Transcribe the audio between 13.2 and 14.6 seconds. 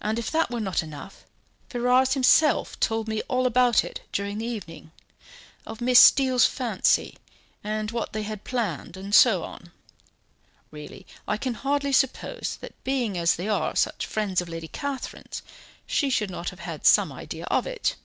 they are, such friends of